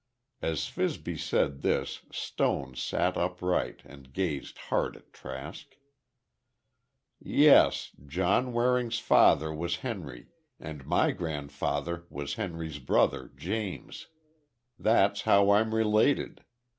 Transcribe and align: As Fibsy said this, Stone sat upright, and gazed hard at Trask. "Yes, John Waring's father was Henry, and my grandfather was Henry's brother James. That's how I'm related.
As 0.41 0.65
Fibsy 0.65 1.15
said 1.15 1.61
this, 1.61 2.01
Stone 2.11 2.73
sat 2.75 3.15
upright, 3.17 3.83
and 3.85 4.11
gazed 4.11 4.57
hard 4.57 4.95
at 4.97 5.13
Trask. 5.13 5.75
"Yes, 7.19 7.91
John 8.07 8.51
Waring's 8.51 8.97
father 8.97 9.53
was 9.53 9.75
Henry, 9.85 10.25
and 10.59 10.87
my 10.87 11.11
grandfather 11.11 12.05
was 12.09 12.33
Henry's 12.33 12.79
brother 12.79 13.29
James. 13.35 14.07
That's 14.79 15.21
how 15.21 15.51
I'm 15.51 15.71
related. 15.75 16.45